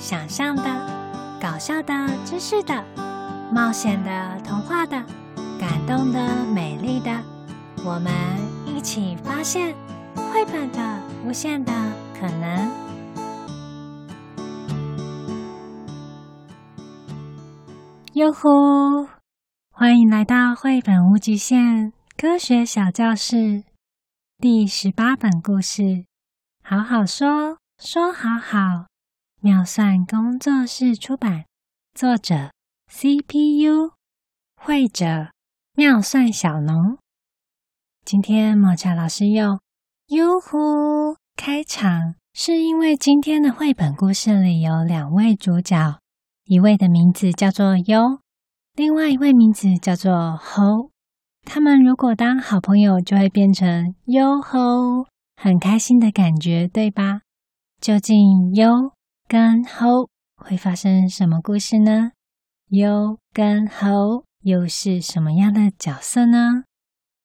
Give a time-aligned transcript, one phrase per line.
[0.00, 0.64] 想象的、
[1.40, 1.92] 搞笑的、
[2.24, 2.84] 知识的、
[3.52, 4.96] 冒险的、童话的、
[5.60, 7.10] 感动的、美丽的，
[7.84, 8.10] 我们
[8.64, 9.74] 一起发现
[10.16, 11.72] 绘本的无限的
[12.18, 12.70] 可能。
[18.14, 19.06] 哟呼！
[19.70, 23.64] 欢迎来到绘本无极限科学小教室
[24.38, 26.06] 第十八本故事。
[26.64, 28.89] 好好说，说好好。
[29.42, 31.46] 妙算工作室出版，
[31.94, 32.50] 作者
[32.90, 33.92] CPU，
[34.54, 35.30] 绘者
[35.74, 36.98] 妙算小农。
[38.04, 39.58] 今天抹茶老师用
[40.08, 45.98] “哟呼”开场，是因为今天的绘本故事里有两位主角，
[46.44, 48.20] 一位的名字叫做哟，
[48.74, 50.90] 另外一位名字叫做吼。
[51.46, 55.06] 他们如果当好朋友，就会变成哟吼。
[55.34, 57.22] 很开心的感觉，对吧？
[57.80, 58.92] 究竟哟
[59.30, 62.10] 跟吼会发生什么故事呢？
[62.70, 66.64] 哟跟吼又是什么样的角色呢？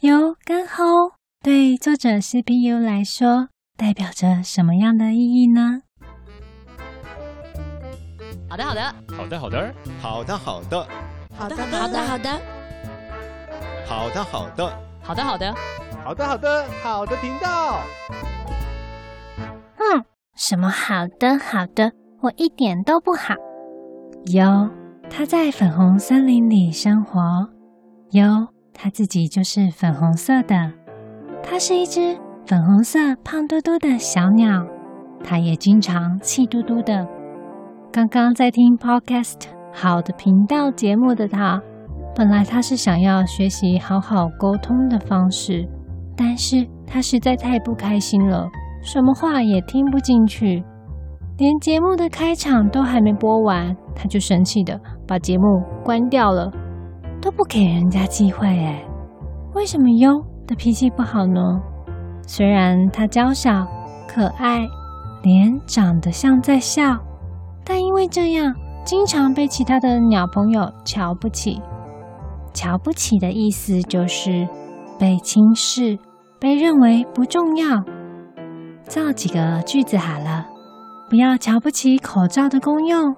[0.00, 0.84] 哟跟吼
[1.42, 5.80] 对作者 CPU 来说代表着什么样的意义呢？
[8.50, 9.66] 好的，好的，好的，好的，
[9.98, 10.88] 好的，好的，
[11.34, 12.30] 好的，好的，好的，
[13.86, 15.54] 好的，好的，好的，好的。
[16.04, 17.80] 好的，好的，好的频道。
[20.36, 23.34] 什么好的，好的，我一点都不好。
[24.34, 24.68] 哟，
[25.08, 27.18] 它在粉红森林里生活。
[28.10, 30.54] 哟，它自己就是粉红色的。
[31.42, 34.62] 它是一只粉红色、胖嘟嘟的小鸟。
[35.24, 37.08] 它也经常气嘟嘟的。
[37.90, 39.40] 刚刚在听 Podcast
[39.72, 41.62] 好的频道节目的它，
[42.14, 45.66] 本来它是想要学习好好沟通的方式。
[46.14, 48.46] 但是他实在太不开心了，
[48.86, 50.62] 什么话也听不进去，
[51.38, 56.48] 连节目的开场都还没播完，他就生气的把节目关掉了，
[57.20, 58.80] 都不给人家机会哎，
[59.54, 61.40] 为什么哟的脾气不好呢？
[62.28, 63.66] 虽然他娇小
[64.06, 64.60] 可爱，
[65.24, 66.96] 脸长得像在笑，
[67.64, 71.60] 但因为这样，经常被其他的鸟朋友瞧不起。
[72.54, 74.46] 瞧不起的意思就是
[74.96, 75.98] 被轻视。
[76.38, 77.82] 被认为不重要，
[78.88, 80.46] 造几个句子好了。
[81.08, 83.14] 不要瞧不起口罩的功用。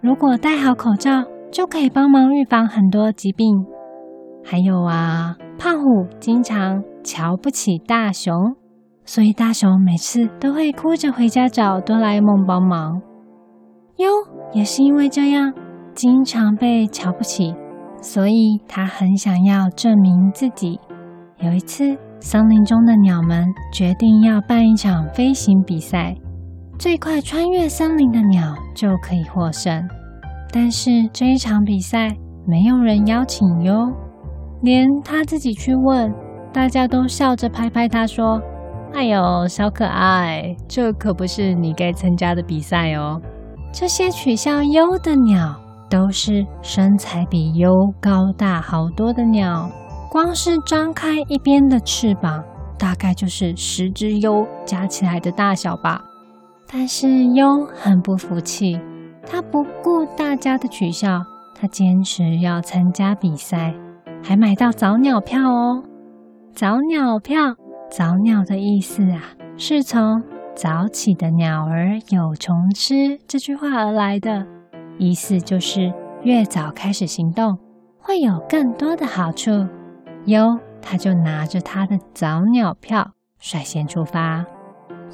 [0.00, 3.64] 如果戴好口罩，就可以帮忙预防很多疾病。
[4.44, 8.34] 还有啊，胖虎经常瞧不起大熊，
[9.04, 13.00] 所以大熊每次都会哭着回家找哆啦 A 梦帮忙。
[13.96, 14.08] 哟，
[14.52, 15.52] 也是因为这样，
[15.94, 17.54] 经常被瞧不起，
[18.00, 20.78] 所以他很想要证明自己。
[21.38, 21.96] 有一次。
[22.22, 26.14] 森林中的鸟们决定要办一场飞行比赛，
[26.78, 29.82] 最快穿越森林的鸟就可以获胜。
[30.52, 32.16] 但是这一场比赛
[32.46, 33.92] 没有人邀请哟，
[34.62, 36.14] 连他自己去问，
[36.52, 38.40] 大家都笑着拍拍他说
[38.94, 43.20] ：“哎呦，小可爱，这可不是你该参加的比赛哦。”
[43.74, 45.56] 这些取笑优的鸟，
[45.90, 47.68] 都是身材比优
[48.00, 49.68] 高大好多的鸟。
[50.12, 52.44] 光是张开一边的翅膀，
[52.78, 56.02] 大概就是十只哟加起来的大小吧。
[56.70, 58.78] 但是哟很不服气，
[59.26, 61.22] 他不顾大家的取笑，
[61.58, 63.72] 他坚持要参加比赛，
[64.22, 65.82] 还买到早鸟票哦。
[66.52, 67.54] 早鸟票，
[67.90, 70.22] 早鸟的意思啊，是从
[70.54, 74.46] “早起的鸟儿有虫吃”这句话而来的，
[74.98, 75.90] 意思就是
[76.22, 77.56] 越早开始行动，
[77.98, 79.50] 会有更多的好处。
[80.26, 83.04] 哟，他就拿着他的早鸟票，
[83.40, 84.44] 率先出发。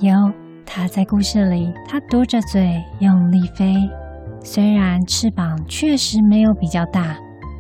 [0.01, 0.31] 哟，
[0.67, 3.75] 他在故事里，他嘟着嘴，用力飞。
[4.45, 7.17] 虽然翅膀确实没有比较大，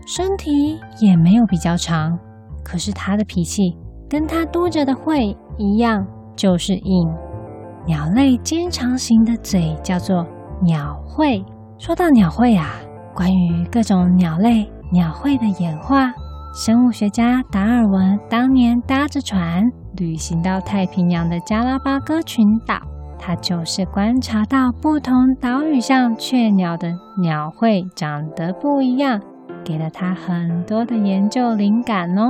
[0.06, 2.18] 身体也没有比较长，
[2.62, 3.74] 可是他的脾气
[4.10, 7.08] 跟他嘟着的喙一样，就是硬。
[7.86, 10.26] 鸟类尖长型的嘴叫做
[10.62, 11.42] 鸟喙。
[11.78, 12.74] 说到鸟喙啊，
[13.14, 16.12] 关于各种鸟类鸟喙的演化。
[16.54, 19.62] 生物学家达尔文当年搭着船
[19.96, 22.80] 旅行到太平洋的加拉巴哥群岛，
[23.18, 26.88] 他就是观察到不同岛屿上雀鸟的
[27.20, 29.20] 鸟喙长得不一样，
[29.64, 32.24] 给了他很多的研究灵感哦。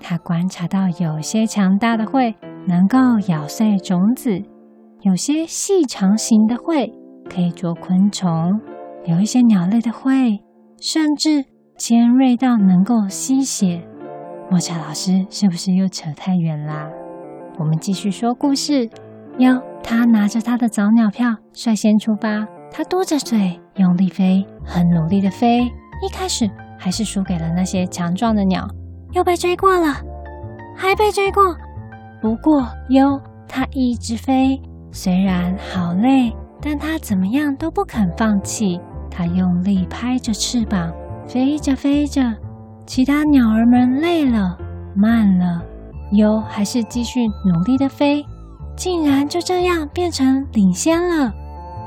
[0.00, 2.34] 他观察到有些强大的喙
[2.66, 4.40] 能够咬碎种子，
[5.02, 6.90] 有些细长型的喙
[7.28, 8.58] 可以捉昆虫，
[9.04, 10.40] 有一些鸟类的喙
[10.80, 11.44] 甚至。
[11.78, 13.80] 尖锐到能够吸血，
[14.50, 16.90] 抹茶老师是不是又扯太远啦？
[17.56, 18.90] 我们继续说故事。
[19.38, 25.62] 哟，他拿着他的早鸟票，率先出发，他嘟着嘴，用力飞，很努力的飞。
[26.02, 28.66] 一开始还是输给了那些强壮的鸟，
[29.12, 29.94] 又被追过了，
[30.74, 31.44] 还被追过。
[32.20, 34.60] 不过哟，他一直飞，
[34.90, 38.80] 虽然好累，但他怎么样都不肯放弃。
[39.08, 40.92] 他用力拍着翅膀，
[41.28, 42.34] 飞着飞着，
[42.86, 44.56] 其他鸟儿们累了，
[44.96, 45.62] 慢了，
[46.12, 48.24] 哟还是继续努力的飞，
[48.74, 51.30] 竟然就这样变成领先了。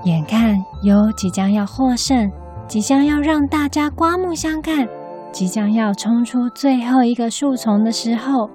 [0.04, 2.32] 眼看哟即将要获胜，
[2.68, 4.88] 即将要让大家刮目相看，
[5.32, 8.48] 即将要冲出最后一个树丛的时候，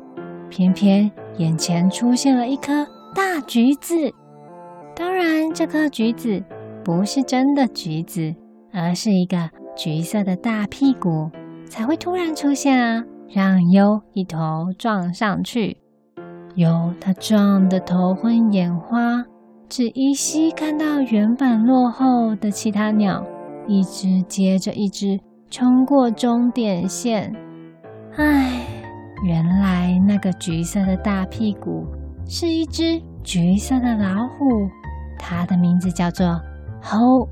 [0.49, 3.95] 偏偏眼前出现了一颗大橘子。
[4.95, 6.41] 当然，这颗橘子
[6.85, 8.33] 不是真的橘子，
[8.73, 11.31] 而是一个橘色的大屁股
[11.67, 15.77] 才会突然出现啊，让优一头撞上去。
[16.55, 19.23] 哟，他撞得头昏眼花。
[19.69, 23.23] 只依稀看到原本落后的其他鸟，
[23.67, 25.19] 一只接着一只
[25.51, 27.35] 冲过终点线。
[28.17, 28.65] 唉，
[29.25, 31.85] 原来那个橘色的大屁股
[32.27, 34.69] 是一只橘色的老虎，
[35.19, 36.41] 它的名字叫做
[36.81, 37.29] 吼。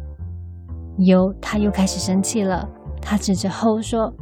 [0.98, 2.68] 哟，他又开始生气了，
[3.00, 4.12] 他指着吼说：“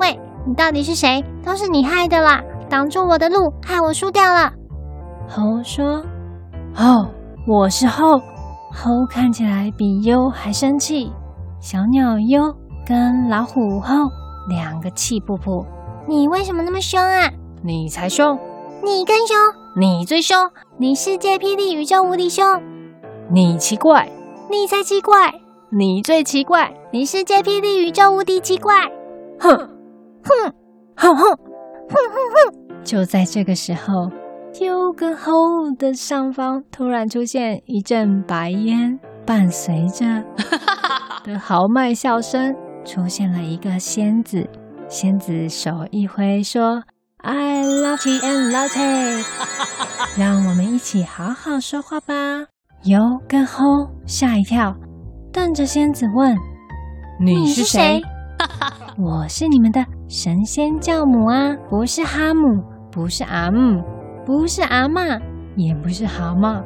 [0.00, 1.24] 喂，你到底是谁？
[1.44, 2.42] 都是你害的啦！
[2.68, 4.52] 挡住我的路，害我输掉了。”
[5.28, 6.04] 猴说
[6.76, 7.08] ：“哦。”
[7.44, 8.20] 我是猴。”
[8.72, 11.10] 猴看起来比哟还生气。
[11.58, 12.54] 小鸟哟
[12.86, 13.94] 跟老虎吼
[14.48, 15.66] 两个气噗噗。
[16.06, 17.28] 你为什么那么凶啊？
[17.60, 18.38] 你才凶！
[18.84, 19.36] 你更凶！
[19.76, 20.38] 你最凶！
[20.78, 22.44] 你世界霹雳宇宙无敌凶！
[23.28, 24.08] 你奇怪！
[24.48, 25.41] 你才奇怪！
[25.74, 26.70] 你最奇怪！
[26.92, 28.74] 你是界霹雳宇宙无敌奇怪！
[29.40, 29.56] 哼
[30.22, 30.52] 哼
[30.94, 31.36] 哼哼哼
[31.88, 32.84] 哼哼！
[32.84, 34.10] 就在这个时候。
[34.60, 35.32] 哟跟吼
[35.78, 40.04] 的上方突然出现一阵白烟，伴随着
[41.24, 42.54] 的豪迈笑声，
[42.84, 44.46] 出现了一个仙子。
[44.90, 46.82] 仙子手一挥说
[47.22, 49.24] ：“I love tea and latte。
[50.20, 52.14] ”让我们一起好好说话吧。
[52.84, 54.76] 哟跟吼吓一跳，
[55.32, 56.36] 瞪着仙子问
[57.18, 58.02] ：“你是谁
[58.98, 63.82] ？”“我是你们的神仙教母啊，不是哈姆，不是阿姆。”
[64.24, 65.20] 不是阿嬷，
[65.56, 66.62] 也不是蛤蟆，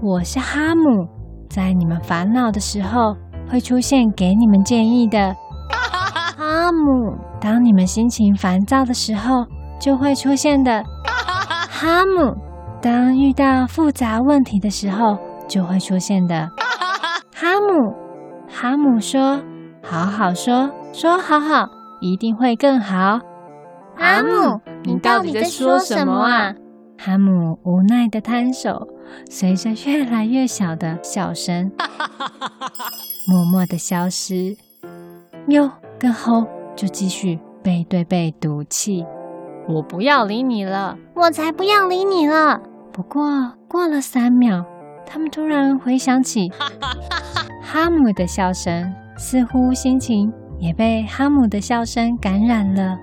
[0.00, 1.04] 我是哈姆，
[1.50, 3.16] 在你们烦恼的时候
[3.50, 5.34] 会出现给你们建议的。
[6.38, 9.44] 哈姆，当你们心情烦躁的时候
[9.80, 10.84] 就会出现的。
[11.68, 12.36] 哈姆，
[12.80, 15.18] 当遇到复杂问题的时候
[15.48, 16.48] 就会出现的。
[18.62, 19.42] 哈姆，说
[19.82, 21.68] ：“好好说，说好好，
[22.00, 23.18] 一定会更好。”
[23.98, 26.54] 哈姆，你到底在说什么啊？
[26.96, 28.86] 哈姆无奈的摊手，
[29.28, 31.72] 随着越来越小的笑声，
[33.28, 34.56] 默默的消失。
[35.48, 35.68] 哟
[35.98, 39.04] 跟吼就继续背对背赌气。
[39.66, 42.60] 我不要理你了，我才不要理你了。
[42.92, 44.64] 不过过了三秒，
[45.04, 46.52] 他们突然回想起
[47.72, 52.98] 哈姆的笑声，似乎心情也被哈姆的笑声感染了。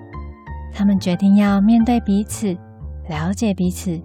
[0.71, 2.55] 他们决定要面对彼此。
[3.07, 3.99] 了解彼此，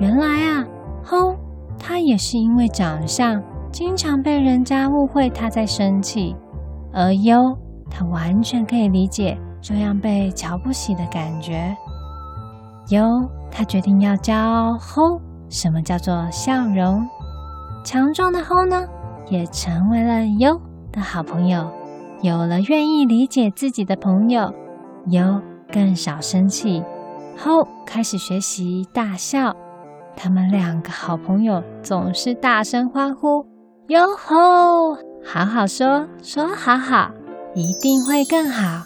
[0.00, 0.64] 原来啊，
[1.04, 1.36] 吼，
[1.78, 3.38] 他也是因为长相，
[3.70, 6.34] 经常被人家误会他在生气；
[6.90, 7.36] 而哟，
[7.90, 11.76] 他完全可以理解这样被瞧不起的感觉。
[12.88, 13.06] 哟，
[13.50, 17.06] 他决定要教吼什么叫做笑容。
[17.84, 18.86] 强壮的吼呢，
[19.30, 20.60] 也成为了优
[20.92, 21.70] 的好朋友。
[22.22, 24.52] 有了愿意理解自己的朋友，
[25.06, 25.40] 优
[25.72, 26.82] 更少生气。
[27.36, 29.54] 吼开始学习大笑，
[30.16, 33.46] 他们两个好朋友总是大声欢呼
[33.86, 34.96] ：“哟吼！
[35.24, 37.10] 好好说，说好好，
[37.54, 38.82] 一定会更好。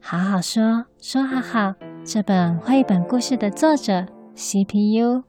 [0.00, 5.22] 好好说，说好好。”这本绘本故事的作者 CPU，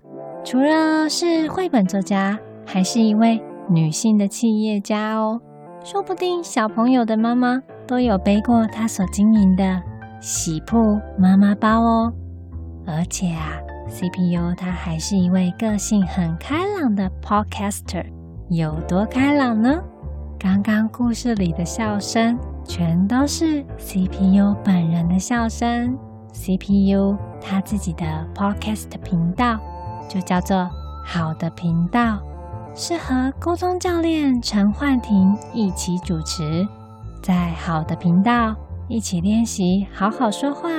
[0.43, 5.39] 除了是绘本作家，还是一位女性的企业家哦。
[5.83, 9.81] 说不定小朋友的妈妈都有背过她所经营的。
[10.19, 12.13] 喜铺妈妈包哦，
[12.85, 13.57] 而且啊
[13.89, 18.05] ，CPU 他还是一位个性很开朗的 Podcaster，
[18.49, 19.81] 有多开朗呢？
[20.37, 25.97] 刚刚故事里的笑声全都是 CPU 本人的笑声。
[26.33, 29.59] CPU 他自己的 Podcast 频道
[30.07, 30.69] 就叫做
[31.03, 32.19] “好的频道”，
[32.73, 36.67] 是和沟通教练陈焕婷一起主持，
[37.21, 38.55] 在“好的频道”。
[38.89, 40.69] 一起练习，好好说话，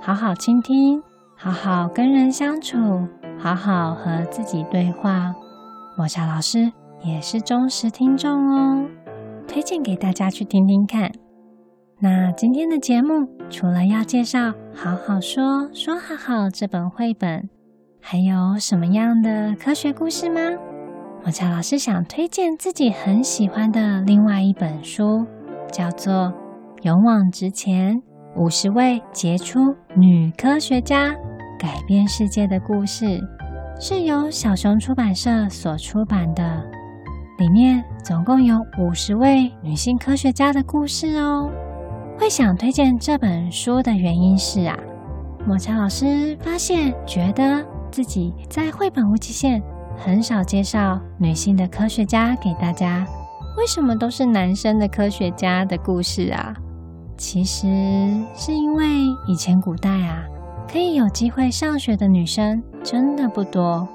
[0.00, 1.00] 好好倾听，
[1.36, 2.76] 好好跟人相处，
[3.38, 5.32] 好好和自己对话。
[5.96, 6.72] 抹茶老师
[7.04, 8.84] 也是忠实听众哦，
[9.46, 11.12] 推荐给大家去听听看。
[12.00, 17.48] 那今天的节目除了要介绍《好好说说好好》这本绘本，
[18.00, 20.40] 还有什么样的科学故事吗？
[21.24, 25.24] 抹茶老师想推荐自己很喜欢的另外一本书，
[25.70, 26.12] 叫做
[26.82, 28.02] 《勇往直前：
[28.36, 29.60] 五十位杰出
[29.94, 31.14] 女科学家
[31.60, 33.04] 改变世界的故事》。
[33.78, 36.42] 是由小熊出版社所出版的，
[37.38, 41.48] 里面总共有五十位女性科学家的故事哦。
[42.18, 44.76] 会想推荐这本书的原因是啊，
[45.46, 49.62] 抹茶老师发现觉得自己在绘本无极限
[50.04, 53.06] 很少介绍女性的科学家给大家，
[53.56, 56.52] 为什么都是男生的科学家的故事啊？
[57.16, 57.68] 其实
[58.34, 58.84] 是因为
[59.28, 60.24] 以前古代啊。
[60.68, 63.86] 可以有机会上学的女生真的不多，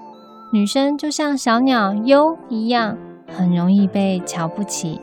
[0.53, 2.95] 女生就像小鸟优一样，
[3.27, 5.01] 很容易被瞧不起。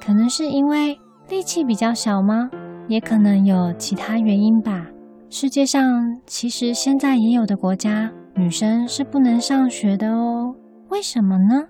[0.00, 2.48] 可能是因为力气比较小吗？
[2.86, 4.86] 也可能有其他原因吧。
[5.28, 5.82] 世界上
[6.26, 10.54] 其实现在也有的国家，女生是不能上学的哦。
[10.90, 11.64] 为什么呢？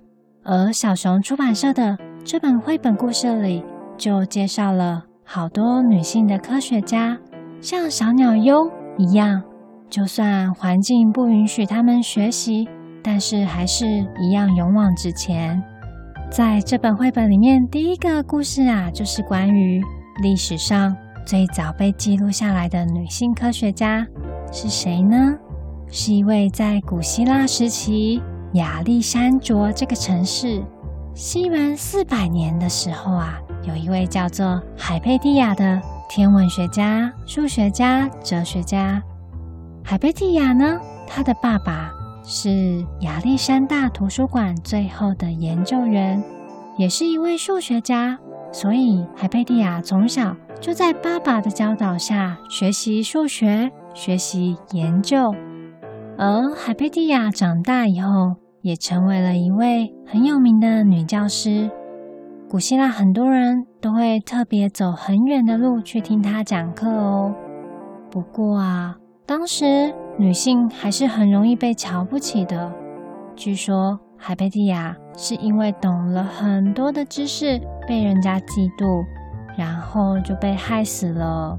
[0.45, 3.65] 而小熊出版社的这本绘本故事里，
[3.97, 7.19] 就介绍了好多女性的科学家，
[7.61, 8.71] 像小鸟优。
[8.99, 9.43] 一样，
[9.89, 12.69] 就算环境不允许他们学习，
[13.03, 13.87] 但是还是
[14.21, 15.63] 一样勇往直前。
[16.31, 19.81] 在这本绘本里面，第一个故事啊，就是关于
[20.23, 20.95] 历史上
[21.25, 24.07] 最早被记录下来的女性科学家
[24.53, 25.35] 是谁呢？
[25.91, 28.23] 是一位在古希腊时期
[28.55, 30.63] 亚历山卓这个城市，
[31.15, 35.81] 西元四百年的时候啊，有一位叫做海佩蒂亚的。
[36.11, 39.03] 天文学家、数学家、哲学家，
[39.85, 40.81] 海贝蒂亚呢？
[41.07, 41.93] 他的爸爸
[42.25, 46.25] 是亚历山大图书馆最后的研究员，
[46.79, 48.19] 也是一位数学家。
[48.51, 55.35] 所以海贝蒂亚从小就在爸爸的教导下学习数学、学习研究。
[56.21, 61.71] 而海贝蒂亚长大以后，也成为了一位很有名的女教师。
[62.51, 67.33] 古希腊很多人都会特别走很远的路去听她讲课哦。
[68.11, 68.97] 不过啊，
[69.27, 72.73] 当时女性还是很容易被瞧不起的。
[73.37, 79.05] 据说海贝蒂亚是因为懂了很多的知识，被人家嫉妒，
[79.57, 81.57] 然后就被害死了。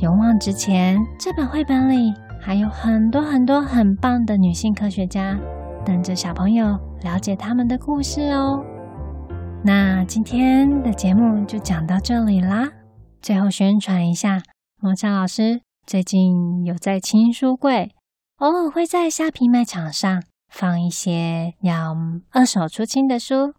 [0.00, 2.12] 勇往直前这本绘本里
[2.44, 5.38] 还有很多很多很棒的女性科学家，
[5.86, 8.60] 等着小朋友了解他们的故事哦。
[9.64, 12.68] 那今天的节目就讲到这里啦。
[13.20, 14.42] 最后宣传一下，
[14.80, 17.92] 抹茶老师最近有在青书柜，
[18.38, 21.96] 偶尔会在虾皮卖场上放一些要
[22.32, 23.54] 二手出清的书，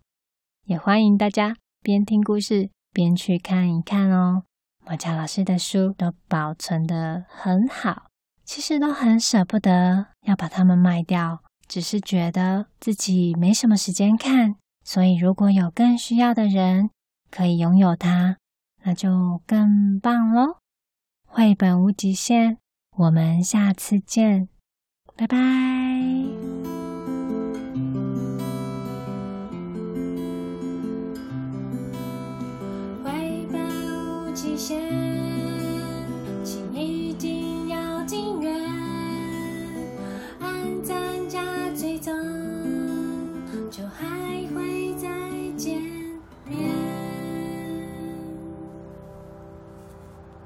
[0.65, 4.43] 也欢迎大家边听故事边去看一看哦。
[4.85, 8.07] 抹茶老师的书都保存得很好，
[8.45, 14.55] 其实都很舍不得要把它们卖掉，只是觉得自己没什么时间看。
[14.83, 16.89] 所以，如果有更需要的人
[17.31, 18.37] 可以拥有它，
[18.83, 20.57] 那就更棒喽！
[21.25, 22.57] 绘本无极限，
[22.97, 24.49] 我们下次见，
[25.15, 25.37] 拜拜。